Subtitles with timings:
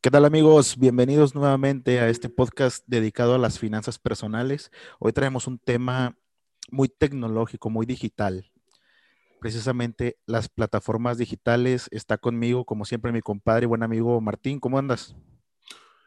[0.00, 0.78] ¿Qué tal amigos?
[0.78, 4.70] Bienvenidos nuevamente a este podcast dedicado a las finanzas personales.
[5.00, 6.16] Hoy traemos un tema
[6.70, 8.48] muy tecnológico, muy digital.
[9.40, 11.88] Precisamente las plataformas digitales.
[11.90, 14.60] Está conmigo, como siempre, mi compadre y buen amigo Martín.
[14.60, 15.16] ¿Cómo andas?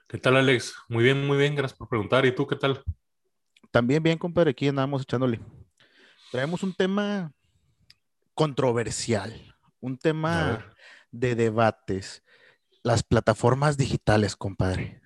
[0.08, 0.74] ¿Qué tal, Alex?
[0.88, 1.54] Muy bien, muy bien.
[1.54, 2.26] Gracias por preguntar.
[2.26, 2.82] ¿Y tú qué tal?
[3.72, 4.52] También bien, compadre.
[4.52, 5.42] Aquí andamos echándole.
[6.32, 7.34] Traemos un tema
[8.36, 10.74] controversial, un tema
[11.12, 12.24] de debates
[12.84, 15.02] las plataformas digitales, compadre.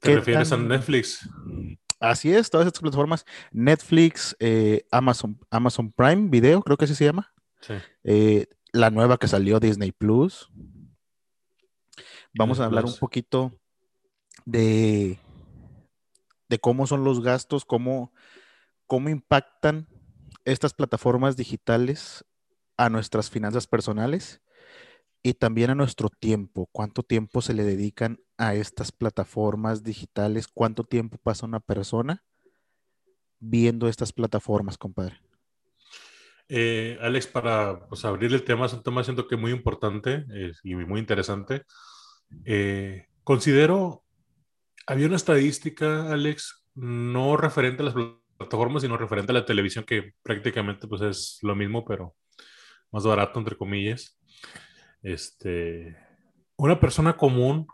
[0.00, 1.28] ¿Te refieres a Netflix?
[2.00, 7.06] Así es, todas estas plataformas, Netflix, eh, Amazon, Amazon Prime Video, creo que así se
[7.06, 7.32] llama.
[7.60, 7.74] Sí.
[8.04, 10.48] Eh, la nueva que salió, Disney Plus.
[12.34, 13.58] Vamos a hablar un poquito
[14.44, 15.18] de,
[16.48, 18.12] de cómo son los gastos, cómo,
[18.86, 19.88] cómo impactan
[20.44, 22.24] estas plataformas digitales
[22.76, 24.40] a nuestras finanzas personales
[25.22, 30.84] y también a nuestro tiempo, cuánto tiempo se le dedican a estas plataformas digitales, cuánto
[30.84, 32.22] tiempo pasa una persona
[33.40, 35.20] viendo estas plataformas, compadre.
[36.48, 40.52] Eh, Alex, para pues, abrir el tema, es un tema siento que muy importante eh,
[40.62, 41.64] y muy interesante.
[42.44, 44.04] Eh, considero,
[44.86, 47.94] había una estadística, Alex, no referente a las
[48.38, 52.14] plataformas, sino referente a la televisión, que prácticamente pues, es lo mismo, pero
[52.90, 54.18] más barato, entre comillas
[55.02, 55.96] este,
[56.56, 57.66] una persona común,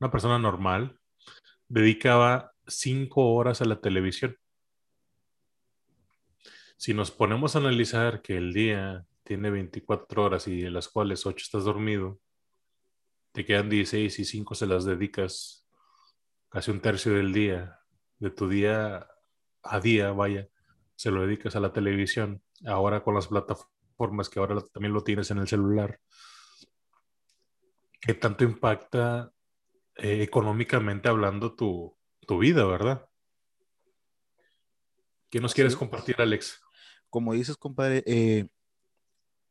[0.00, 0.98] una persona normal,
[1.68, 4.36] dedicaba cinco horas a la televisión.
[6.76, 11.26] Si nos ponemos a analizar que el día tiene 24 horas y de las cuales
[11.26, 12.20] 8 estás dormido,
[13.32, 15.66] te quedan 16 y 5 se las dedicas
[16.48, 17.80] casi un tercio del día,
[18.18, 19.06] de tu día
[19.62, 20.48] a día, vaya,
[20.94, 22.42] se lo dedicas a la televisión.
[22.66, 26.00] Ahora con las plataformas que ahora también lo tienes en el celular,
[28.00, 29.32] qué tanto impacta
[29.96, 31.96] eh, económicamente hablando tu,
[32.38, 33.08] vida, ¿verdad?
[35.30, 36.60] ¿Qué nos quieres compartir, Alex?
[37.08, 38.48] Como dices, compadre, eh,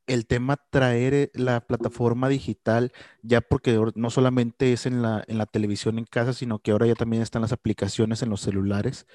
[0.08, 2.92] el tema traer eh, la plataforma digital,
[3.24, 6.86] ya porque no solamente es en la, en la televisión en casa, sino que ahora
[6.86, 9.08] ya también están las aplicaciones en los celulares.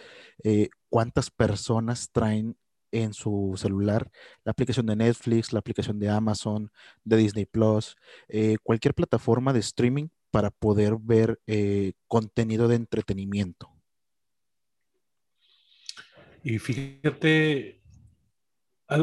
[0.88, 2.56] ¿Cuántas personas traen
[2.93, 4.11] en su celular
[4.45, 6.71] la aplicación de Netflix, la aplicación de Amazon,
[7.05, 7.97] de Disney Plus,
[8.28, 13.71] eh, cualquier plataforma de streaming para poder ver eh, contenido de entretenimiento.
[16.43, 17.83] Y fíjate,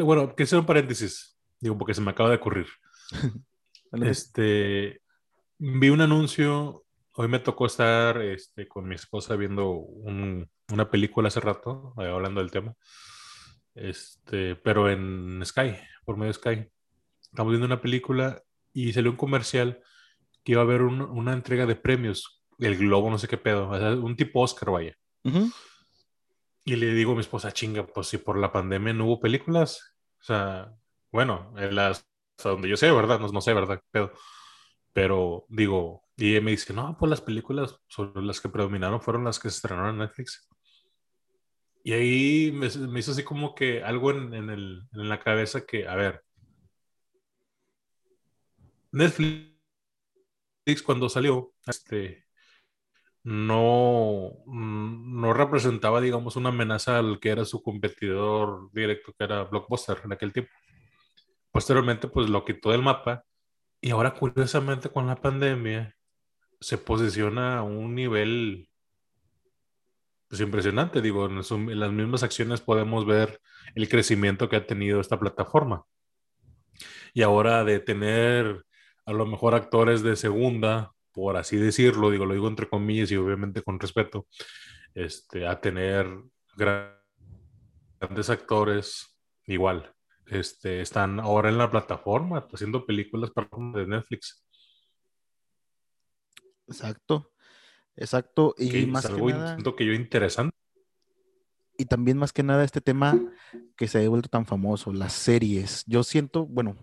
[0.03, 2.67] bueno, que sea un paréntesis, digo, porque se me acaba de ocurrir.
[3.91, 5.01] este,
[5.59, 11.39] vi un anuncio, hoy me tocó estar este, con mi esposa viendo una película hace
[11.41, 12.75] rato, eh, hablando del tema
[13.77, 16.71] este, pero en Sky, por medio de Sky.
[17.21, 18.41] Estamos viendo una película
[18.73, 19.81] y salió un comercial
[20.43, 23.69] que iba a haber una entrega de premios, el Globo, no sé qué pedo,
[24.01, 24.95] un tipo Oscar, vaya.
[26.63, 29.95] Y le digo a mi esposa, chinga, pues si por la pandemia no hubo películas,
[30.19, 30.73] o sea,
[31.11, 32.07] bueno, en las,
[32.37, 33.19] hasta donde yo sé, ¿verdad?
[33.19, 33.81] No, no sé, ¿verdad?
[33.91, 34.11] Pedo.
[34.93, 39.23] Pero digo, y ella me dice, no, pues las películas sobre las que predominaron fueron
[39.23, 40.47] las que se estrenaron en Netflix.
[41.87, 42.67] Y ahí me,
[42.99, 46.21] hizo así como que algo en, en, la cabeza que, a ver,
[48.91, 49.53] Netflix
[50.83, 52.25] cuando salió, este,
[53.23, 60.01] no, no representaba, digamos, una amenaza al que era su competidor directo, que era Blockbuster
[60.03, 60.51] en aquel tiempo.
[61.51, 63.23] Posteriormente, pues lo quitó del mapa
[63.79, 65.95] y ahora, curiosamente, con la pandemia,
[66.59, 68.69] se posiciona a un nivel
[70.27, 73.39] pues impresionante, digo, en, las mismas acciones podemos ver
[73.75, 75.85] el crecimiento que ha tenido esta plataforma.
[77.13, 78.65] Y ahora de tener
[79.05, 83.15] a lo mejor actores de segunda, por así decirlo, digo, lo digo entre comillas y
[83.15, 84.27] obviamente con respeto,
[84.93, 86.07] este, a tener
[86.57, 89.93] grandes actores igual.
[90.25, 94.45] Este, están ahora en la plataforma haciendo películas para de Netflix.
[96.67, 97.31] Exacto.
[97.97, 98.55] Exacto.
[98.57, 99.57] Y más que nada.
[99.75, 100.55] que yo interesante.
[101.77, 103.19] Y también más que nada este tema
[103.75, 105.83] que se ha vuelto tan famoso, las series.
[105.85, 106.75] Yo siento, bueno,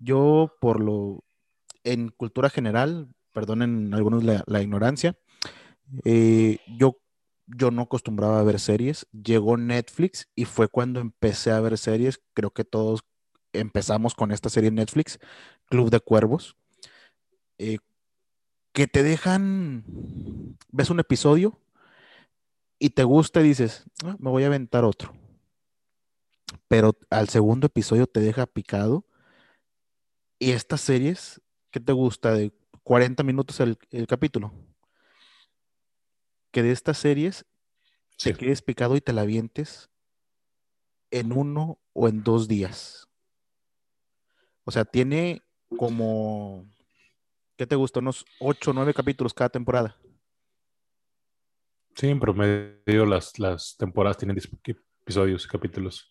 [0.00, 1.24] yo por lo,
[1.82, 5.18] en cultura general, perdonen algunos la, ignorancia,
[6.04, 7.00] eh, yo,
[7.46, 9.06] yo no acostumbraba a ver series.
[9.10, 12.20] Llegó Netflix y fue cuando empecé a ver series.
[12.32, 13.00] Creo que todos
[13.52, 15.18] empezamos con esta serie en Netflix,
[15.66, 16.56] Club de Cuervos.
[17.58, 17.78] Eh,
[18.72, 19.84] que te dejan,
[20.70, 21.58] ves un episodio
[22.78, 25.12] y te gusta y dices, ah, me voy a aventar otro.
[26.68, 29.04] Pero al segundo episodio te deja picado.
[30.38, 31.40] Y estas series,
[31.70, 32.32] ¿qué te gusta?
[32.32, 32.52] De
[32.82, 34.52] 40 minutos el, el capítulo.
[36.50, 37.44] Que de estas series
[38.16, 38.32] Sí.
[38.32, 39.88] te quedes picado y te la avientes
[41.10, 43.08] en uno o en dos días.
[44.64, 45.42] O sea, tiene
[45.78, 46.66] como,
[47.60, 48.00] ¿qué te gusta?
[48.00, 49.94] Unos ocho o nueve capítulos cada temporada.
[51.94, 54.48] Sí, en promedio las, las temporadas tienen 10
[55.02, 56.10] episodios, capítulos.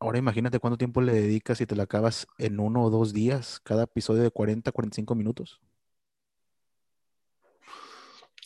[0.00, 3.60] Ahora imagínate cuánto tiempo le dedicas y te la acabas en uno o dos días,
[3.62, 5.60] cada episodio de 40, 45 minutos.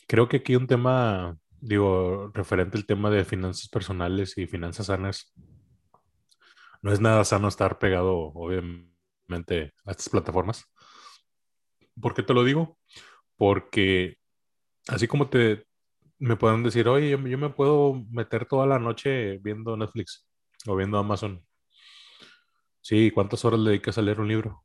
[0.05, 5.33] Creo que aquí un tema, digo, referente al tema de finanzas personales y finanzas sanas,
[6.81, 10.65] no es nada sano estar pegado, obviamente, a estas plataformas.
[12.01, 12.77] ¿Por qué te lo digo?
[13.37, 14.17] Porque
[14.87, 15.65] así como te
[16.19, 20.25] me pueden decir, oye, yo, me puedo meter toda la noche viendo Netflix
[20.67, 21.45] o viendo Amazon.
[22.81, 24.63] Sí, ¿cuántas horas le dedicas a leer un libro?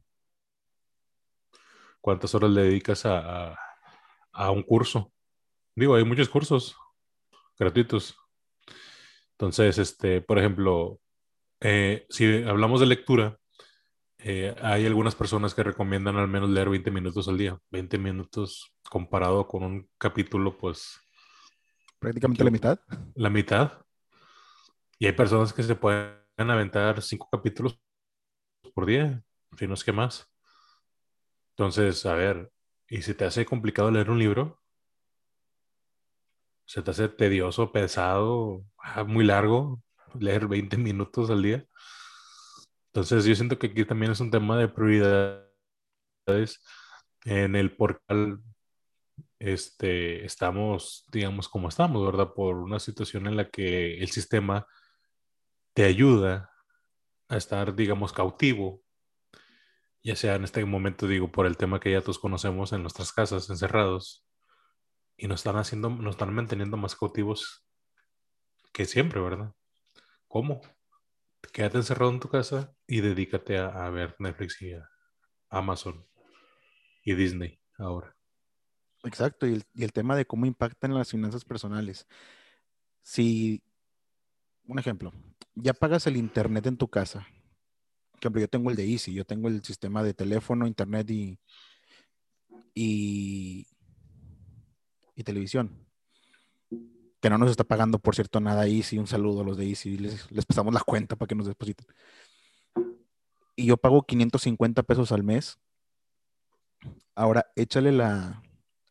[2.01, 3.59] ¿Cuántas horas le dedicas a, a,
[4.33, 5.13] a un curso?
[5.75, 6.77] Digo, hay muchos cursos
[7.59, 8.17] gratuitos.
[9.33, 11.01] Entonces, este, por ejemplo,
[11.61, 13.39] eh, si hablamos de lectura,
[14.19, 17.59] eh, hay algunas personas que recomiendan al menos leer 20 minutos al día.
[17.71, 20.99] 20 minutos comparado con un capítulo, pues
[21.99, 22.81] Prácticamente la mitad.
[23.15, 23.73] la mitad.
[24.99, 27.81] Y hay personas que se pueden aventar cinco capítulos
[28.75, 29.23] por día,
[29.57, 30.29] si no es que más.
[31.51, 32.53] Entonces, a ver,
[32.89, 34.61] ¿y si te hace complicado leer un libro?
[36.67, 39.83] ¿Se te hace tedioso, pesado, ah, muy largo
[40.19, 41.67] leer 20 minutos al día?
[42.89, 46.63] Entonces, yo siento que aquí también es un tema de prioridades
[47.25, 48.41] en el por cual
[49.39, 52.33] este, estamos, digamos, como estamos, ¿verdad?
[52.35, 54.67] Por una situación en la que el sistema
[55.75, 56.51] te ayuda
[57.29, 58.83] a estar, digamos, cautivo,
[60.03, 63.13] ya sea en este momento, digo, por el tema que ya todos conocemos en nuestras
[63.13, 64.25] casas, encerrados,
[65.17, 67.67] y nos están haciendo, nos están manteniendo más cautivos
[68.73, 69.53] que siempre, ¿verdad?
[70.29, 70.61] ¿Cómo?
[71.53, 74.89] Quédate encerrado en tu casa y dedícate a, ver Netflix y a
[75.49, 76.07] Amazon
[77.05, 78.15] y Disney ahora.
[79.05, 82.07] Exacto, y el, tema de cómo impactan las finanzas personales.
[83.03, 83.63] Si,
[84.65, 85.13] un ejemplo,
[85.55, 87.27] ya pagas el internet en tu casa.
[88.13, 91.39] Por ejemplo, yo tengo el de Easy, yo tengo el sistema de teléfono, internet y,
[92.75, 93.67] y
[95.25, 95.88] televisión.
[97.21, 98.99] Que no nos está pagando, por cierto, nada Easy.
[98.99, 99.99] Un saludo a los de Easy.
[99.99, 101.87] Les, les pasamos la cuenta para que nos depositen.
[103.57, 105.59] Y yo pago 550 pesos al mes.
[107.15, 108.43] Ahora, échale la,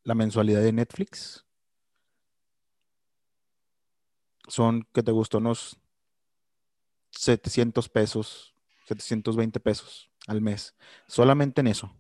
[0.04, 1.46] la mensualidad de Netflix.
[4.48, 5.38] Son, ¿qué te gustó?
[5.38, 5.78] Unos
[7.12, 8.54] 700 pesos,
[8.88, 10.76] 720 pesos al mes.
[11.08, 11.94] Solamente en eso.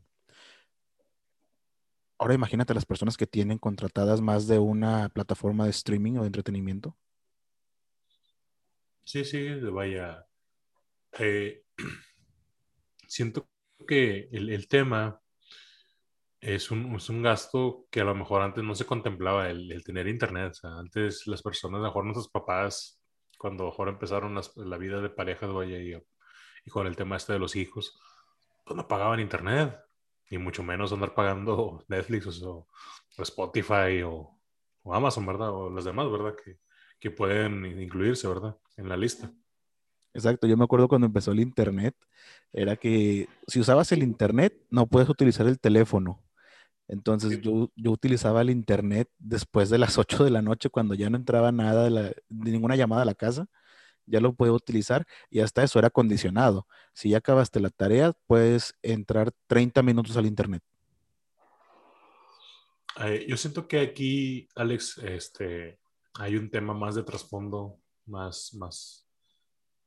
[2.19, 6.27] Ahora imagínate las personas que tienen contratadas más de una plataforma de streaming o de
[6.27, 6.97] entretenimiento.
[9.03, 10.25] Sí, sí, vaya.
[11.19, 11.63] Eh,
[13.07, 13.49] siento
[13.87, 15.21] que el, tema
[16.41, 20.07] es un, es un, gasto que a lo mejor antes no se contemplaba, el, tener
[20.07, 20.55] internet.
[20.63, 22.99] Antes las personas, a lo mejor nuestros papás,
[23.37, 25.93] cuando mejor empezaron las, la vida de parejas, vaya, y,
[26.65, 27.97] y, con el tema este de los hijos,
[28.65, 29.77] pues no pagaban internet,
[30.29, 32.67] ni mucho menos andar pagando Netflix o,
[33.17, 34.37] o Spotify o,
[34.83, 35.51] o, Amazon, ¿verdad?
[35.51, 36.35] O las demás, ¿verdad?
[36.43, 36.59] Que,
[36.99, 38.57] que pueden incluirse, ¿verdad?
[38.75, 39.31] En la lista.
[40.13, 41.95] Exacto, yo me acuerdo cuando empezó el internet,
[42.51, 46.23] era que si usabas el internet no puedes utilizar el teléfono.
[46.87, 51.09] Entonces yo, yo, utilizaba el internet después de las 8 de la noche cuando ya
[51.09, 53.47] no entraba nada de, la, de, ninguna llamada a la casa,
[54.07, 56.67] ya lo puedo utilizar y hasta eso era condicionado.
[56.93, 60.63] Si ya acabaste la tarea, puedes entrar 30 minutos al internet.
[62.99, 65.79] Eh, yo siento que aquí, Alex, este,
[66.15, 69.07] hay un tema más de trasfondo, más, más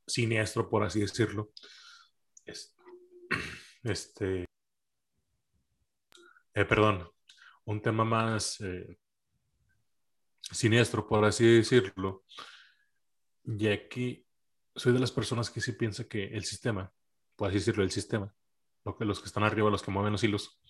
[0.06, 1.50] siniestro, por así decirlo.
[3.82, 4.44] Este,
[6.52, 7.08] eh, perdón,
[7.64, 8.98] un tema más eh,
[10.42, 12.24] siniestro, por así decirlo,
[13.56, 14.26] ya que
[14.74, 16.92] soy de las personas que sí piensa que el sistema,
[17.36, 18.34] por así decirlo, el sistema,
[18.84, 20.60] lo que, los que están arriba, los que mueven los hilos,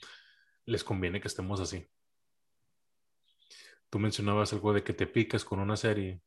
[0.64, 1.86] les conviene que estemos así.
[3.90, 6.22] Tú mencionabas algo de que te picas con una serie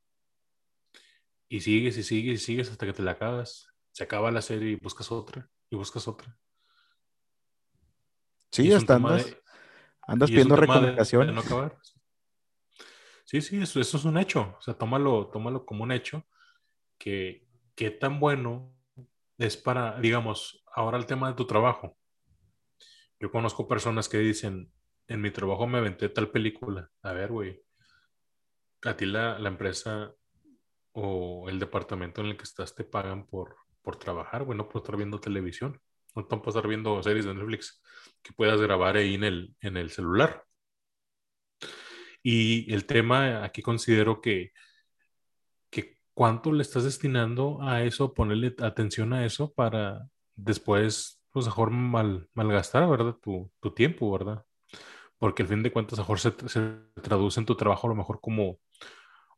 [1.48, 3.67] y sigues y sigues y sigues hasta que te la acabas.
[3.91, 6.38] Se acaba la serie y buscas otra y buscas otra.
[8.51, 9.41] Sí, hasta andas, de,
[10.01, 11.27] andas pidiendo recomendaciones.
[11.27, 11.79] De, de no acabar.
[13.24, 14.55] Sí, sí, eso, eso, es un hecho.
[14.60, 16.25] O sea, tómalo, tómalo como un hecho.
[16.97, 17.45] Que
[17.75, 18.73] qué tan bueno
[19.38, 21.97] es para, digamos, ahora el tema de tu trabajo.
[23.19, 24.71] Yo conozco personas que dicen,
[25.07, 26.89] en mi trabajo me aventé tal película.
[27.01, 27.62] A ver, güey,
[28.83, 30.13] a ti la, la empresa
[30.93, 34.81] o el departamento en el que estás te pagan por, por trabajar, güey, no por
[34.81, 35.81] estar viendo televisión,
[36.15, 37.81] no por estar viendo series de Netflix
[38.21, 40.45] que puedas grabar ahí en el, en el celular.
[42.21, 44.51] Y el tema, aquí considero que,
[46.13, 52.29] cuánto le estás destinando a eso, ponerle atención a eso para después, pues mejor mal,
[52.34, 53.15] malgastar, ¿verdad?
[53.22, 54.46] Tu, tu tiempo, ¿verdad?
[55.17, 56.62] Porque al fin de cuentas, mejor se, se
[57.01, 58.60] traduce en tu trabajo a lo mejor como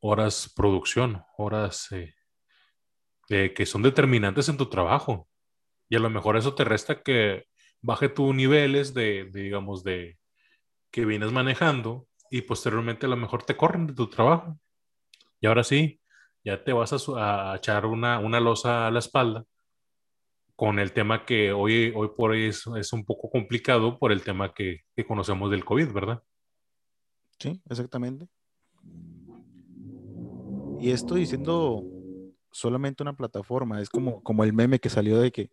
[0.01, 5.27] horas producción, horas eh, que son determinantes en tu trabajo.
[5.89, 7.46] Y a lo mejor eso te resta que
[7.82, 10.17] baje tus niveles de, digamos, de
[10.91, 14.60] que vienes manejando y posteriormente a lo mejor te corren de tu trabajo.
[15.39, 16.01] Y ahora sí,
[16.46, 19.46] ya te vas a, echar una, una losa a la espalda
[20.56, 24.22] con el tema que hoy, hoy por hoy es, es un poco complicado por el
[24.22, 26.24] tema que, que conocemos del COVID, ¿verdad?
[27.40, 28.28] Sí, exactamente.
[30.80, 31.84] Y esto diciendo
[32.52, 35.52] solamente una plataforma, es como, como el meme que salió de que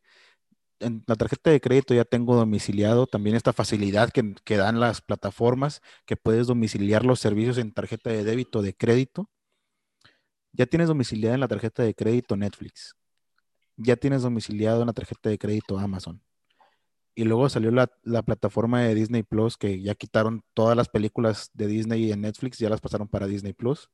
[0.78, 5.00] en la tarjeta de crédito ya tengo domiciliado también esta facilidad que, que, dan las
[5.00, 9.30] plataformas, que puedes domiciliar los servicios en tarjeta de débito de crédito.
[10.52, 12.94] Ya tienes domiciliado en la tarjeta de crédito Netflix.
[13.76, 16.22] Ya tienes domiciliado en la tarjeta de crédito Amazon.
[17.14, 21.50] Y luego salió la, la, plataforma de Disney Plus, que ya quitaron todas las películas
[21.52, 23.90] de Disney en Netflix, ya las pasaron para Disney Plus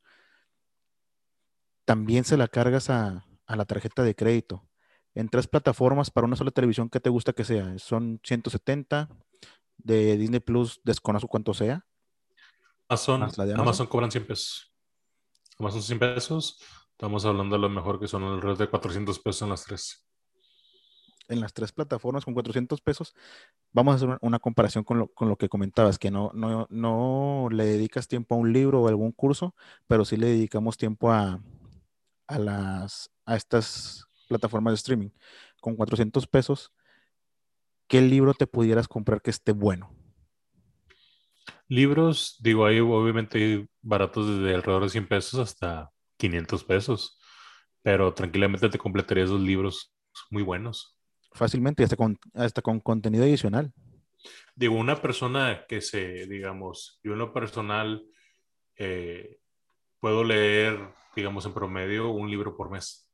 [1.89, 4.63] también se la cargas a, la tarjeta de crédito.
[5.15, 7.79] En tres plataformas para una sola televisión que te gusta que sea.
[7.79, 9.09] Son 170
[9.79, 11.87] de Disney Plus, desconozco cuánto sea.
[12.91, 13.23] Amazon,
[13.57, 13.87] Amazon.
[13.87, 14.71] cobran 100 pesos.
[15.59, 16.61] Amazon 100 pesos.
[16.93, 20.05] Estamos hablando de lo mejor que son alrededor de 400 pesos en las tres.
[21.29, 23.15] En las tres plataformas con 400 pesos.
[23.73, 28.09] Vamos a hacer una, comparación con lo, que comentabas, que no, no, no le dedicas
[28.09, 29.55] tiempo a un libro o algún curso,
[29.87, 31.43] pero sí le dedicamos tiempo a,
[32.29, 35.11] a, las, a estas plataformas de streaming
[35.61, 36.73] con 400 pesos,
[37.89, 39.98] ¿qué libro te pudieras comprar que esté bueno?
[41.69, 47.21] Libros, digo, hay obviamente baratos desde alrededor de 100 pesos hasta 500 pesos,
[47.83, 49.95] pero tranquilamente te completarías esos libros
[50.31, 50.99] muy buenos.
[51.33, 53.73] Fácilmente, hasta con, hasta con contenido adicional.
[54.57, 58.05] Digo, una persona que se, digamos, yo en lo personal
[58.77, 59.39] eh,
[60.01, 63.11] puedo leer digamos, en promedio, un libro por mes,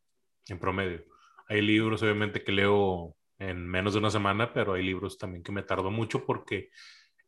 [0.48, 1.04] en promedio.
[1.48, 5.52] Hay libros, obviamente, que leo en menos de una semana, pero hay libros también que
[5.52, 6.70] me tardo mucho porque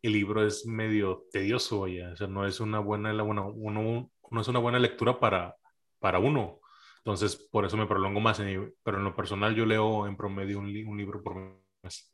[0.06, 4.58] el libro es medio tedioso, o sea, no es una buena, uno, no es una
[4.58, 5.56] buena lectura para,
[5.98, 6.60] para uno.
[6.98, 8.40] Entonces, por eso me prolongo más,
[8.82, 11.36] pero en lo personal yo leo en promedio un, libro por
[11.82, 12.12] mes.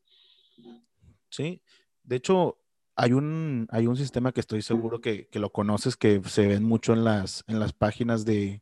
[1.31, 1.63] Sí,
[2.03, 2.59] de hecho,
[2.95, 6.93] hay un, hay un sistema que estoy seguro que, lo conoces, que se ven mucho
[6.93, 8.61] en las, en las páginas de,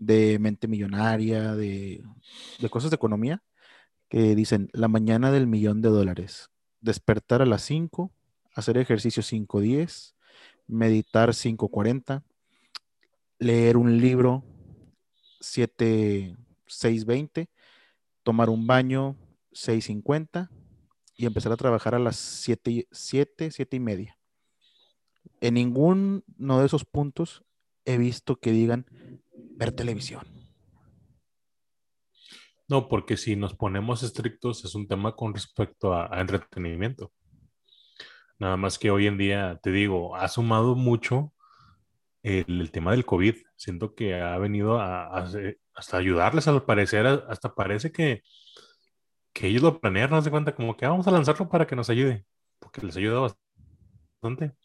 [0.00, 2.02] de mente millonaria, de,
[2.70, 3.42] cosas de economía,
[4.08, 8.10] que dicen la mañana del millón de dólares, despertar a las 5,
[8.54, 10.14] hacer ejercicio 5.10,
[10.66, 12.22] meditar 5.40,
[13.38, 14.44] leer un libro
[15.40, 17.48] 7, 6.20,
[18.22, 19.16] tomar un baño
[19.52, 20.48] 6.50
[21.16, 24.18] y empezar a trabajar a las 7, 7, 7 y media.
[25.40, 27.44] En ninguno de esos puntos
[27.84, 28.86] he visto que digan
[29.56, 30.22] ver televisión.
[32.68, 37.12] No, porque si nos ponemos estrictos es un tema con respecto a, entretenimiento.
[38.40, 41.32] Nada más que hoy en día, te digo, ha sumado mucho
[42.22, 43.36] el, tema del COVID.
[43.56, 45.28] Siento que ha venido a,
[45.74, 48.22] hasta ayudarles al parecer, hasta parece que
[49.32, 51.76] que ellos lo planearon, no se cuenta como que ah, vamos a lanzarlo para que
[51.76, 52.24] nos ayude,
[52.58, 53.34] porque les ayuda
[54.20, 54.56] bastante.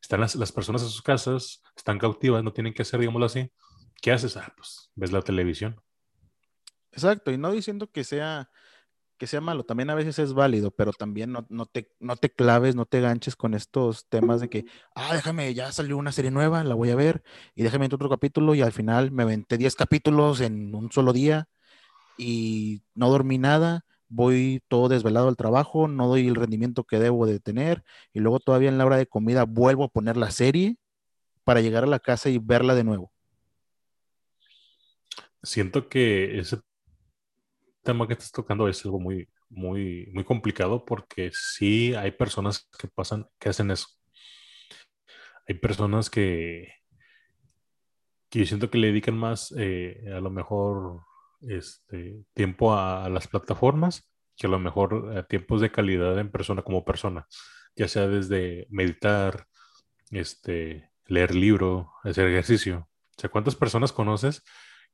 [0.00, 3.50] Están las, las, personas en sus casas, están cautivas, no tienen que hacer, digámoslo así.
[4.00, 4.36] ¿Qué haces?
[4.36, 5.80] Ah, pues ves la televisión.
[6.90, 8.50] Exacto, y no diciendo que sea,
[9.22, 12.28] que sea malo, también a veces es válido, pero también no, no, te, no te
[12.28, 14.64] claves, no te ganches con estos temas de que,
[14.96, 17.22] ah, déjame, ya salió una serie nueva, la voy a ver,
[17.54, 21.48] y déjame otro capítulo, y al final me aventé 10 capítulos en un solo día,
[22.18, 27.24] y no dormí nada, voy todo desvelado al trabajo, no doy el rendimiento que debo
[27.24, 30.78] de tener y luego todavía en la hora de comida vuelvo a poner la serie
[31.44, 33.12] para llegar a la casa y verla de nuevo.
[35.44, 36.58] Siento que ese
[37.82, 42.88] tema que estás tocando es algo muy, muy, muy complicado porque sí hay personas que
[42.88, 43.88] pasan, que hacen eso.
[45.48, 46.72] Hay personas que,
[48.30, 51.02] que yo siento que le dedican más eh, a lo mejor
[51.42, 56.62] este, tiempo a, las plataformas que a lo mejor eh, tiempos de calidad en persona
[56.62, 57.26] como persona,
[57.76, 59.46] ya sea desde meditar,
[60.10, 62.88] este, leer libro, hacer ejercicio.
[63.16, 64.42] O sea, ¿cuántas personas conoces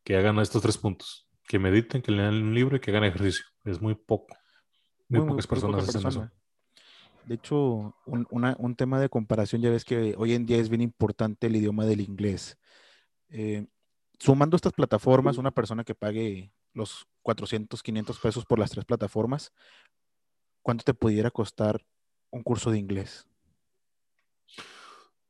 [0.03, 1.28] que hagan estos tres puntos?
[1.49, 3.45] Que mediten, que lean un libro y que hagan ejercicio.
[3.65, 4.37] Es muy poco.
[5.09, 6.31] Muy, pocas personas hacen eso.
[7.25, 11.47] De hecho, un, tema de comparación, ya ves que hoy en día es bien importante
[11.47, 12.59] el idioma del inglés.
[13.29, 13.67] Eh,
[14.19, 19.53] sumando estas plataformas, una persona que pague los 400, 500 pesos por las tres plataformas,
[20.63, 21.85] ¿cuánto te pudiera costar
[22.31, 23.27] un curso de inglés?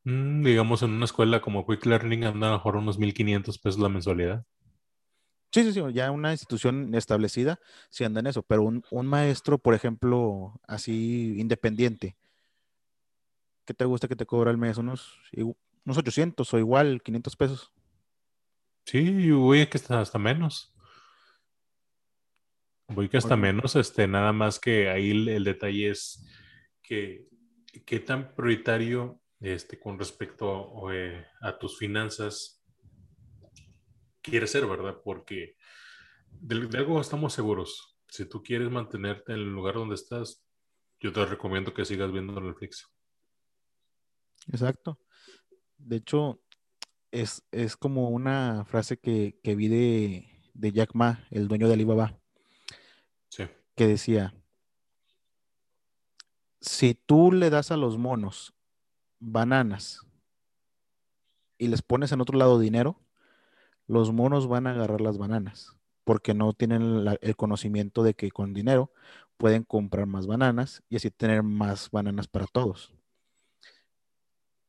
[0.04, 3.80] Mm, digamos, en una escuela como Quick Learning anda a lo mejor unos 1.500 pesos
[3.80, 4.44] la mensualidad.
[5.50, 9.74] Sí, sí, sí, ya una institución establecida sí anda en eso, pero un, maestro, por
[9.74, 12.16] ejemplo, así independiente,
[13.64, 14.76] ¿qué te gusta que te cobra al mes?
[14.76, 15.18] Unos,
[15.84, 17.72] unos 800 o igual, 500 pesos.
[18.84, 20.74] Sí, voy a que hasta, hasta menos.
[22.88, 26.26] Voy que hasta menos, este, nada más que ahí el, detalle es
[26.82, 27.28] que
[27.84, 32.57] qué tan prioritario este, con respecto eh, a tus finanzas
[34.22, 35.00] quiere ser, ¿verdad?
[35.02, 35.56] Porque
[36.30, 37.96] de, algo estamos seguros.
[38.08, 40.44] Si tú quieres mantenerte en el lugar donde estás,
[41.00, 42.88] yo te recomiendo que sigas viendo Netflix.
[44.50, 44.98] Exacto.
[45.76, 46.40] De hecho,
[47.10, 47.42] es,
[47.78, 52.18] como una frase que, vi de, Jack Ma, el dueño de Alibaba,
[53.28, 53.44] sí.
[53.76, 54.34] que decía,
[56.60, 58.54] si tú le das a los monos
[59.20, 60.06] bananas
[61.56, 63.00] y les pones en otro lado dinero,
[63.88, 68.54] los monos van a agarrar las bananas porque no tienen el conocimiento de que con
[68.54, 68.90] dinero
[69.36, 72.94] pueden comprar más bananas y así tener más bananas para todos.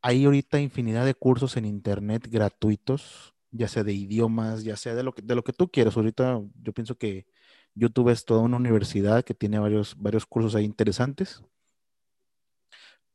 [0.01, 5.03] Hay ahorita infinidad de cursos en internet gratuitos, ya sea de idiomas, ya sea de
[5.03, 5.95] lo que, de lo que tú quieras.
[5.95, 7.25] Ahorita yo pienso que
[7.73, 11.41] YouTube es toda una universidad que tiene varios, varios cursos ahí interesantes.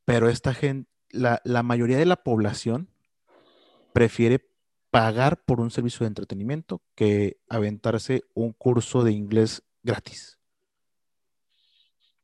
[0.07, 2.89] Pero esta gente, la, la mayoría de la población
[3.93, 4.54] prefiere
[4.95, 10.39] pagar por un servicio de entretenimiento que aventarse un curso de inglés gratis.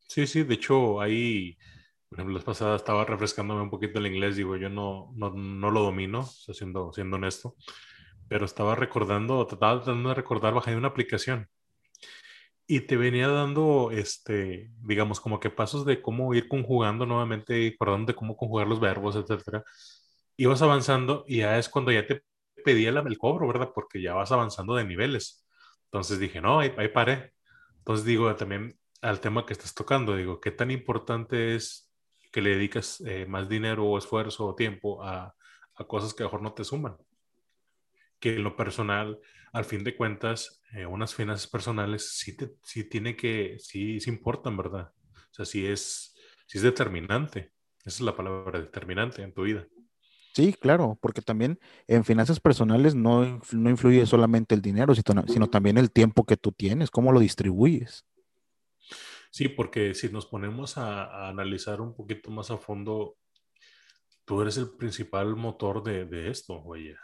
[0.06, 1.59] Sí, sí, de hecho ahí,
[2.09, 5.83] por ejemplo, la pasada estaba refrescándome un poquito el inglés, digo, yo no, no, lo
[5.83, 7.56] domino, siendo, siendo honesto,
[8.28, 11.48] pero estaba recordando, tratando de recordar, bajé una aplicación
[12.68, 18.12] y te venía dando, este, digamos, como que pasos de cómo ir conjugando nuevamente, acordando
[18.12, 19.64] de cómo conjugar los verbos, etcétera.
[20.37, 22.30] Ibas avanzando y ya es cuando ya te
[22.64, 23.70] pedía el cobro, ¿verdad?
[23.75, 25.46] Porque ya vas avanzando de niveles.
[25.85, 27.33] Entonces dije, no, ahí, paré.
[27.79, 31.90] Entonces digo también al tema que estás tocando, digo, ¿qué tan importante es
[32.31, 35.35] que le dedicas eh, más dinero o esfuerzo o tiempo a,
[35.88, 36.96] cosas que mejor no te suman?
[38.18, 39.18] Que en lo personal,
[39.53, 44.11] al fin de cuentas, eh, unas finanzas personales sí, te, sí tiene que, sí, sí
[44.11, 44.92] importan, ¿verdad?
[45.14, 46.14] O sea, sí es,
[46.46, 47.53] sí es determinante.
[47.81, 49.66] Esa es la palabra determinante en tu vida.
[50.33, 55.90] Sí, claro, porque también en finanzas personales no, influye solamente el dinero, sino, también el
[55.90, 58.07] tiempo que tú tienes, cómo lo distribuyes.
[59.31, 63.16] Sí, porque si nos ponemos a, analizar un poquito más a fondo,
[64.25, 66.97] tú eres el principal motor de, esto, oye,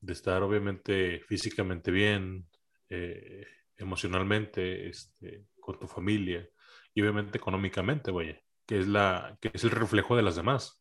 [0.00, 2.46] de estar obviamente físicamente bien,
[2.88, 6.48] eh, emocionalmente, este, con tu familia
[6.94, 10.79] y obviamente económicamente, oye, que es, la, que es el reflejo de las demás.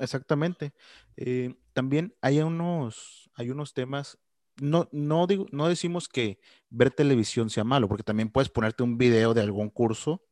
[0.00, 0.72] Exactamente.
[1.16, 4.18] Eh, también hay unos, hay unos temas,
[4.60, 6.38] no, no, digo, no decimos que
[6.70, 10.22] ver televisión sea malo, porque también puedes ponerte un video de algún curso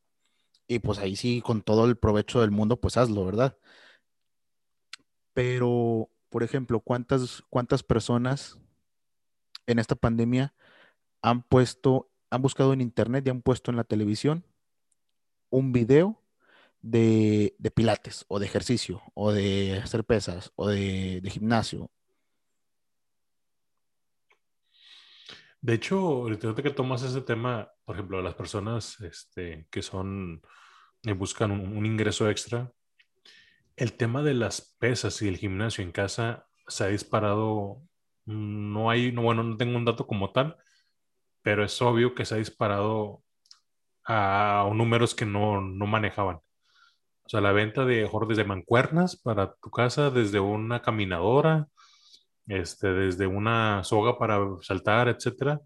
[0.67, 3.57] y pues ahí sí, con todo el provecho del mundo, pues hazlo, ¿verdad?
[5.33, 8.59] Pero, por ejemplo, ¿cuántas, cuántas personas
[9.67, 10.53] en esta pandemia
[11.21, 14.45] han puesto, han buscado en internet y han puesto en la televisión
[15.51, 16.22] un video
[16.83, 21.89] de, pilates o de ejercicio o de hacer pesas o de, gimnasio.
[25.61, 30.41] De hecho, ahorita que tomas ese tema, por ejemplo, las personas este, que son,
[31.03, 32.71] eh, buscan un, ingreso extra,
[33.77, 37.81] el tema de las pesas y el gimnasio en casa se ha disparado,
[38.25, 40.57] no hay, no, bueno, no tengo un dato como tal,
[41.41, 43.23] pero es obvio que se ha disparado
[44.05, 46.41] a, números que no, no manejaban.
[47.25, 51.67] O sea, la venta de jordes de mancuernas para tu casa, desde una caminadora,
[52.47, 55.61] este, desde una soga para saltar, etcétera,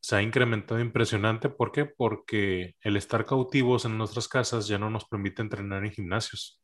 [0.00, 1.48] se ha incrementado impresionante.
[1.50, 1.86] ¿Por qué?
[1.86, 6.60] Porque el estar cautivos en nuestras casas ya no nos permite entrenar en gimnasios.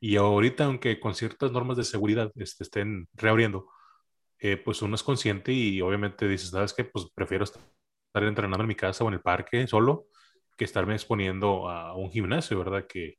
[0.00, 3.68] Y ahorita, aunque con ciertas normas de seguridad este, estén reabriendo,
[4.38, 6.84] eh, pues uno es consciente y obviamente dices, ¿sabes qué?
[6.84, 7.62] Pues prefiero estar
[8.14, 10.06] entrenando en mi casa o en el parque solo
[10.56, 12.86] que estarme exponiendo a un gimnasio, ¿verdad?
[12.88, 13.16] Que,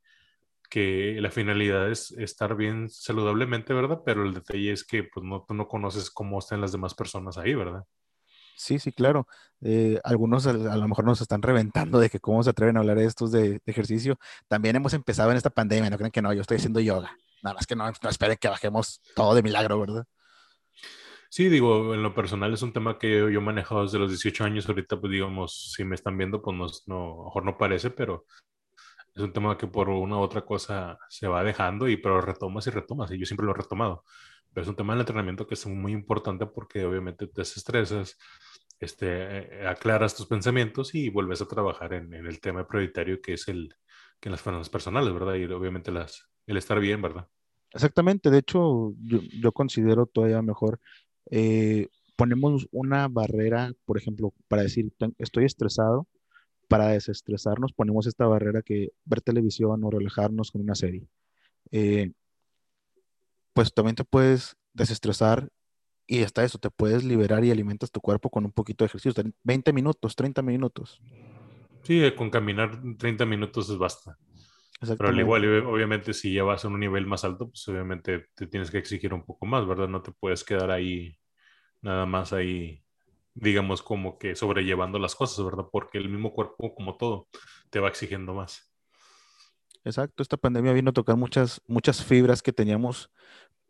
[0.70, 4.02] que la finalidad es estar bien saludablemente, ¿verdad?
[4.06, 7.38] Pero el detalle es que pues no, tú no conoces cómo están las demás personas
[7.38, 7.84] ahí, ¿verdad?
[8.58, 9.28] Sí, sí, claro.
[9.62, 12.98] Eh, algunos a, lo mejor nos están reventando de que cómo se atreven a hablar
[12.98, 14.18] de estos de, ejercicio.
[14.48, 17.16] También hemos empezado en esta pandemia, no creen que no, yo estoy haciendo yoga.
[17.44, 20.06] Nada más que no, no esperen que bajemos todo de milagro, ¿verdad?
[21.30, 24.44] Sí, digo, en lo personal es un tema que yo, he manejado desde los 18
[24.44, 24.68] años.
[24.68, 28.26] Ahorita, pues digamos, si me están viendo, pues no, no, mejor no parece, pero
[29.18, 32.68] es un tema que por una u otra cosa se va dejando y pero retomas
[32.68, 33.12] y retomas.
[33.12, 34.04] Y yo siempre lo he retomado.
[34.54, 38.18] Pero es un tema del entrenamiento que es muy importante porque obviamente te desestresas,
[38.80, 43.34] este, eh, aclaras tus pensamientos y vuelves a trabajar en, en el tema prioritario que
[43.34, 43.74] es el
[44.20, 45.36] que en las finanzas personales, ¿verdad?
[45.36, 47.28] Y obviamente las, el estar bien, ¿verdad?
[47.74, 50.80] Exactamente, de hecho yo, yo considero todavía mejor,
[51.30, 56.08] eh, ponemos una barrera, por ejemplo, para decir, estoy estresado,
[56.68, 61.08] para desestresarnos ponemos esta barrera que ver televisión o relajarnos con una serie.
[61.72, 62.12] Eh,
[63.54, 65.50] pues también te puedes desestresar
[66.06, 69.24] y hasta eso, te puedes liberar y alimentas tu cuerpo con un poquito de ejercicio,
[69.44, 71.02] 20 minutos, 30 minutos.
[71.84, 74.18] Sí, con caminar 30 minutos es basta.
[74.80, 78.48] Pero al igual, obviamente, si ya vas a un nivel más alto, pues obviamente te
[78.48, 79.88] tienes que exigir un poco más, ¿verdad?
[79.88, 81.18] No te puedes quedar ahí,
[81.82, 82.84] nada más ahí,
[83.40, 85.66] digamos, como que sobrellevando las cosas, ¿verdad?
[85.72, 87.28] Porque el mismo cuerpo, como todo,
[87.70, 88.72] te va exigiendo más.
[89.84, 93.12] Exacto, esta pandemia vino a tocar muchas, muchas fibras que teníamos,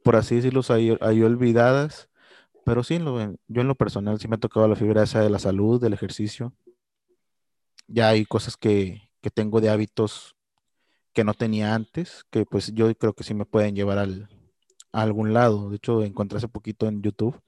[0.03, 2.09] por así decirlo, ahí, ahí olvidadas,
[2.65, 5.39] pero sí, yo en lo personal sí me ha tocado la fibra esa de la
[5.39, 6.53] salud, del ejercicio.
[7.87, 10.35] Ya hay cosas que, que tengo de hábitos
[11.13, 14.29] que no tenía antes, que pues yo creo que sí me pueden llevar al,
[14.91, 15.69] a algún lado.
[15.69, 17.41] De hecho, encontré hace poquito en YouTube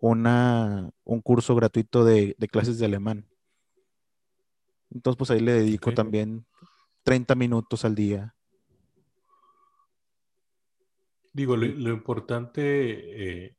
[0.00, 3.26] una, un curso gratuito de, clases de alemán.
[4.90, 6.46] Entonces, pues ahí le dedico también
[7.04, 8.34] 30 minutos al día.
[11.32, 13.56] Digo, lo, importante, eh,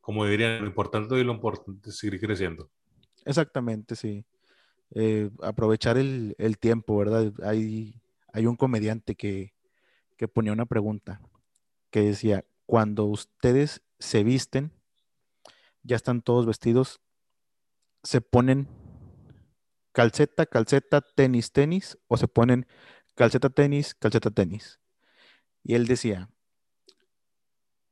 [0.00, 2.70] como dirían, lo importante y lo importante es seguir creciendo.
[3.24, 4.24] Exactamente, sí.
[4.94, 7.32] Eh, aprovechar el, el, tiempo, ¿verdad?
[7.42, 8.00] Hay
[8.32, 9.52] hay un comediante que,
[10.32, 11.20] ponía una pregunta
[11.90, 14.72] que decía, cuando ustedes se visten,
[15.88, 17.00] ya están todos vestidos,
[18.02, 18.68] se ponen
[19.92, 22.66] calceta, calceta, tenis, tenis, o se ponen
[23.14, 24.80] calceta, tenis, calceta, tenis.
[25.64, 26.30] Y él decía,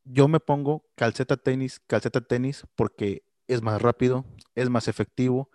[0.05, 5.51] yo me pongo calceta, tenis, calceta, tenis, porque es más rápido, es más efectivo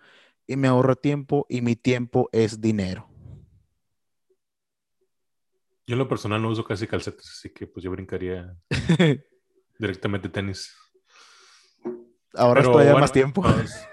[0.48, 3.08] y me ahorra tiempo y mi tiempo es dinero.
[5.86, 8.58] Yo en lo personal no uso casi calcetas, así que pues yo brincaría
[9.80, 10.81] directamente tenis.
[12.34, 13.42] Ahora todavía más tiempo.
[13.42, 13.88] Pues,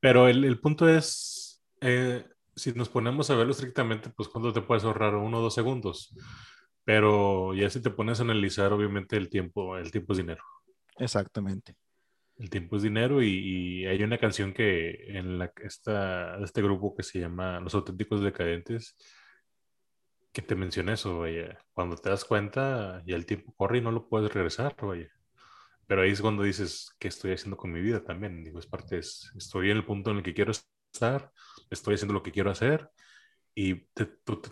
[0.00, 4.84] pero el, punto es, eh, si nos ponemos a verlo estrictamente, pues cuánto te puedes
[4.84, 6.14] ahorrar, uno o dos segundos.
[6.84, 10.42] Pero ya si te pones a analizar, obviamente el tiempo, el tiempo es dinero.
[10.96, 11.76] Exactamente.
[12.38, 17.02] El tiempo es dinero y, hay una canción que en la esta, este grupo que
[17.02, 18.96] se llama Los Auténticos Decadentes
[20.32, 21.58] que te mencioné eso, vaya.
[21.72, 25.10] Cuando te das cuenta, y el tiempo corre y no lo puedes regresar, vaya.
[25.88, 28.44] Pero ahí es cuando dices, ¿qué estoy haciendo con mi vida también?
[28.44, 31.32] Digo, es parte, es, estoy en el punto en el que quiero estar,
[31.70, 32.90] estoy haciendo lo que quiero hacer,
[33.54, 33.86] y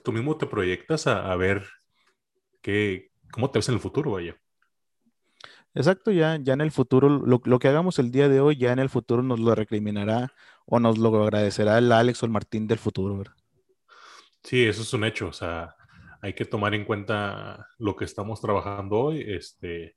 [0.03, 1.65] tú, mismo te proyectas a, ver
[2.63, 4.35] qué, cómo te ves en el futuro, vaya.
[5.75, 8.73] Exacto, ya, ya en el futuro, lo, lo, que hagamos el día de hoy, ya
[8.73, 10.33] en el futuro nos lo recriminará
[10.65, 13.37] o nos lo agradecerá el Alex o el Martín del futuro, ¿verdad?
[14.43, 15.29] Sí, eso es un hecho.
[15.29, 15.77] O sea,
[16.23, 19.23] hay que tomar en cuenta lo que estamos trabajando hoy.
[19.27, 19.97] Este,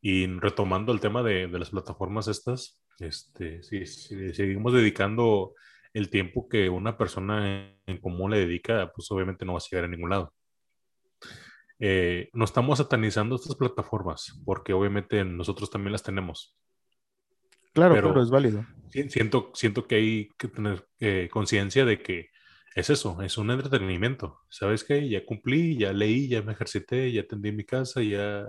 [0.00, 5.54] y retomando el tema de, las plataformas estas, este, si, seguimos dedicando
[5.92, 9.84] el tiempo que una persona en, común le dedica, pues obviamente no va a llegar
[9.84, 10.32] a ningún lado.
[11.78, 16.56] Eh, no estamos satanizando estas plataformas, porque obviamente nosotros también las tenemos.
[17.72, 18.66] Claro, pero, es válido.
[18.90, 22.30] Siento, siento que hay que tener eh, conciencia de que
[22.74, 24.40] es eso, es un entretenimiento.
[24.48, 25.08] ¿Sabes qué?
[25.08, 28.46] Ya cumplí, ya leí, ya me ejercité, ya atendí mi casa, ya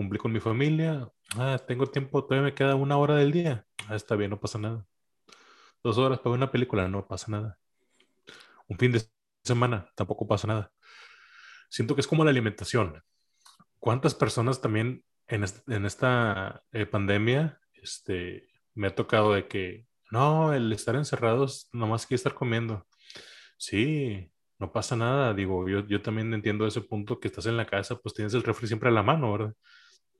[0.00, 1.06] cumplí con mi familia.
[1.36, 3.66] Ah, tengo tiempo, todavía me queda una hora del día.
[3.86, 4.86] Ah, está bien, no pasa nada.
[5.84, 7.58] Dos horas para una película, no pasa nada.
[8.66, 9.02] Un fin de
[9.44, 10.72] semana, tampoco pasa nada.
[11.68, 13.02] Siento que es como la alimentación.
[13.78, 15.44] ¿Cuántas personas también en,
[15.84, 22.16] esta eh, pandemia este, me ha tocado de que, no, el estar encerrados, nomás quiere
[22.16, 22.86] estar comiendo
[23.58, 25.34] Sí, no pasa nada.
[25.34, 28.42] Digo, yo, yo también entiendo ese punto que estás en la casa, pues tienes el
[28.42, 29.54] refri siempre a la mano, ¿verdad?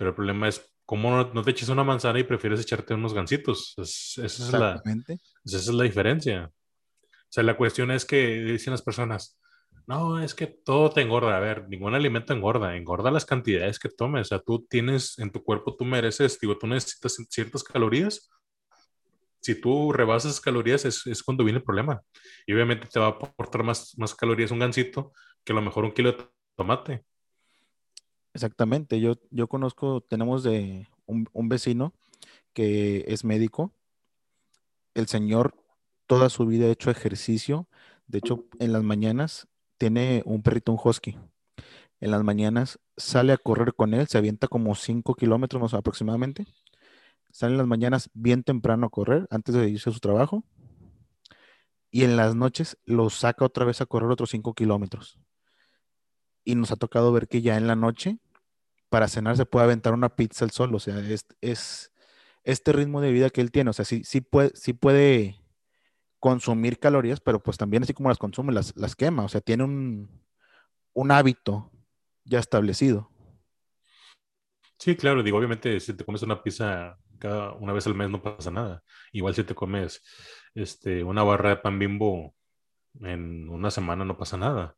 [0.00, 3.74] Pero el problema es, ¿cómo no, te eches una manzana y prefieres echarte unos gancitos?
[3.76, 4.82] esa, es la,
[5.44, 6.50] esa es la diferencia.
[6.50, 9.38] O sea, la cuestión es que dicen las personas,
[9.86, 11.36] no, es que todo te engorda.
[11.36, 14.22] A ver, ningún alimento engorda, engorda las cantidades que tomes.
[14.22, 18.30] O sea, tú tienes en tu cuerpo, tú mereces, digo, tú necesitas ciertas calorías.
[19.42, 22.00] Si tú rebasas calorías es, es cuando viene el problema.
[22.46, 25.12] Y obviamente te va a aportar más, más calorías un gansito
[25.44, 27.04] que a lo mejor un kilo de tomate.
[28.34, 31.92] Exactamente, yo, yo conozco, tenemos de un, un vecino
[32.52, 33.72] que es médico.
[34.94, 35.54] El señor
[36.06, 37.68] toda su vida ha hecho ejercicio.
[38.06, 41.16] De hecho, en las mañanas tiene un perrito, un husky.
[42.00, 46.46] En las mañanas sale a correr con él, se avienta como 5 kilómetros aproximadamente.
[47.30, 50.44] Sale en las mañanas bien temprano a correr antes de irse a su trabajo.
[51.92, 55.18] Y en las noches lo saca otra vez a correr otros 5 kilómetros.
[56.44, 58.18] Y nos ha tocado ver que ya en la noche,
[58.88, 60.74] para cenar, se puede aventar una pizza el sol.
[60.74, 61.92] O sea, es, es
[62.44, 63.70] este ritmo de vida que él tiene.
[63.70, 65.40] O sea, sí, sí, puede, sí puede
[66.18, 69.24] consumir calorías, pero pues también así como las consume, las, las quema.
[69.24, 70.22] O sea, tiene un,
[70.92, 71.70] un hábito
[72.24, 73.11] ya establecido.
[74.79, 78.22] Sí, claro, digo, obviamente si te comes una pizza cada una vez al mes no
[78.22, 78.83] pasa nada.
[79.12, 80.03] Igual si te comes
[80.55, 82.35] este, una barra de pan bimbo
[83.00, 84.76] en una semana no pasa nada.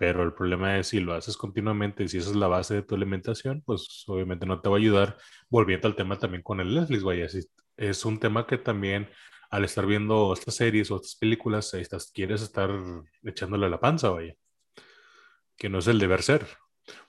[0.00, 2.94] Pero el problema es si lo haces continuamente, si esa es la base de tu
[2.94, 5.18] alimentación, pues obviamente no te va a ayudar.
[5.50, 7.26] Volviendo al tema también con el Netflix, vaya,
[7.76, 9.10] es un tema que también
[9.50, 12.70] al estar viendo estas series o estas películas, estás, quieres estar
[13.24, 14.34] echándole la panza, vaya.
[15.58, 16.46] Que no es el deber ser.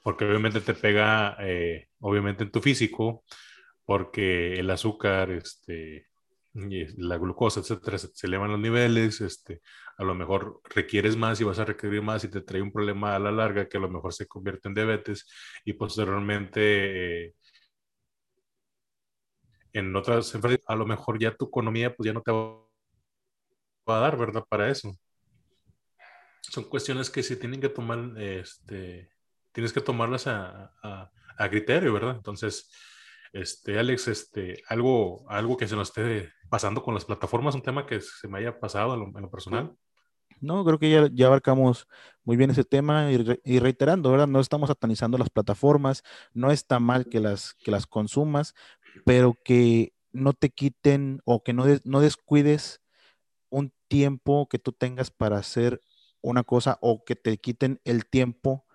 [0.04, 3.24] Porque obviamente te pega, eh, obviamente en tu físico,
[3.86, 6.08] porque el azúcar, este,
[6.54, 9.62] la glucosa, etcétera, se, elevan los niveles, este,
[9.98, 13.16] a lo mejor requieres más y vas a requerir más y te trae un problema
[13.16, 15.28] a la larga que a lo mejor se convierte en diabetes
[15.64, 17.36] y posteriormente eh,
[19.74, 20.38] en otras
[20.68, 24.44] a lo mejor ya tu economía pues ya no te va a dar, ¿verdad?
[24.48, 24.92] Para eso.
[26.42, 29.12] Son cuestiones que se tienen que tomar, este,
[29.52, 30.74] tienes que tomarlas a,
[31.38, 32.16] a, criterio, ¿verdad?
[32.16, 32.70] Entonces,
[33.34, 37.86] este, Alex, este, algo, algo que se nos esté pasando con las plataformas, un tema
[37.86, 39.74] que se me haya pasado en lo, personal.
[40.42, 41.88] No, creo que ya, ya, abarcamos
[42.24, 44.28] muy bien ese tema y, y, reiterando, ¿verdad?
[44.28, 48.54] No estamos satanizando las plataformas, no está mal que las, que las consumas,
[49.06, 52.82] pero que no te quiten o que no, no descuides
[53.50, 55.82] un tiempo que tú tengas para hacer
[56.22, 58.66] una cosa o que te quiten el tiempo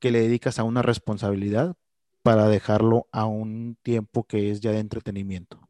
[0.00, 1.76] que le dedicas a una responsabilidad
[2.22, 5.60] para dejarlo a un tiempo que es ya de entretenimiento.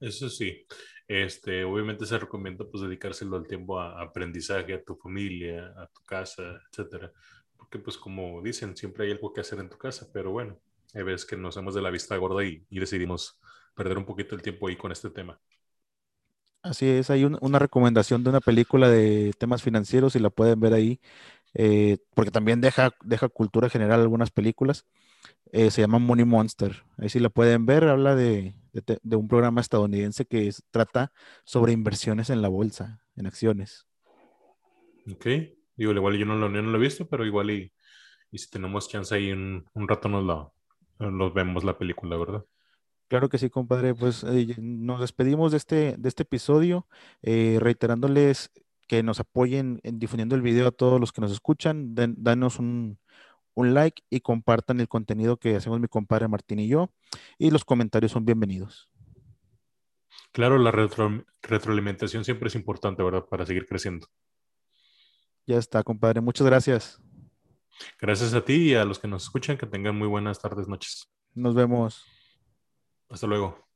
[0.00, 0.64] Eso sí,
[1.08, 6.04] este, obviamente se recomienda pues dedicárselo al tiempo a aprendizaje, a tu familia, a tu
[6.04, 7.12] casa, etcétera
[7.68, 10.58] porque pues como dicen, siempre hay algo que hacer en tu casa, pero bueno,
[10.94, 13.38] hay veces que nos hemos de la vista gorda y, decidimos
[13.74, 15.38] perder un poquito el tiempo ahí con este tema.
[16.62, 20.72] Así es, hay una recomendación de una película de temas financieros y la pueden ver
[20.72, 21.00] ahí,
[21.54, 24.86] eh, porque también deja, deja cultura general algunas películas.
[25.52, 26.84] Eh, se llama Money Monster.
[26.98, 31.12] Ahí sí la pueden ver, habla de, de, un programa estadounidense que trata
[31.44, 33.86] sobre inversiones en la bolsa, en acciones.
[35.10, 35.26] Ok,
[35.78, 37.72] Digo, igual yo no lo, no lo he visto, pero igual y,
[38.32, 40.50] y si tenemos chance ahí un, un rato nos, la,
[41.08, 42.44] nos vemos la película, ¿verdad?
[43.06, 43.94] Claro que sí, compadre.
[43.94, 46.88] Pues eh, nos despedimos de este, de este episodio,
[47.22, 48.50] eh, reiterándoles
[48.88, 51.94] que nos apoyen en difundiendo el video a todos los que nos escuchan.
[51.94, 52.98] danos un,
[53.54, 56.90] un, like y compartan el contenido que hacemos mi compadre Martín y yo.
[57.38, 58.90] Y los comentarios son bienvenidos.
[60.32, 63.26] Claro, la retro, retroalimentación siempre es importante, ¿verdad?
[63.26, 64.08] Para seguir creciendo.
[65.46, 66.20] Ya está, compadre.
[66.20, 67.00] Muchas gracias.
[68.00, 69.56] Gracias a ti y a los que nos escuchan.
[69.56, 71.08] Que tengan muy buenas tardes, noches.
[71.34, 72.04] Nos vemos.
[73.08, 73.67] Hasta luego.